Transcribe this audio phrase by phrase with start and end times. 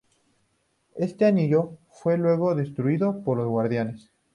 [0.95, 4.09] Este anillo fue luego destruido por los Guardianes.